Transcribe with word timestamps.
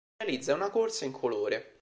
Realizza 0.17 0.55
una 0.55 0.71
corsa 0.71 1.05
incolore. 1.05 1.79